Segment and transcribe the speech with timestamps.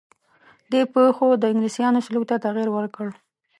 [0.71, 3.07] دې پېښو د انګلیسیانو سلوک ته تغییر ورکړ.